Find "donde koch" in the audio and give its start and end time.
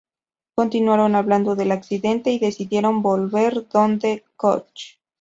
3.69-4.97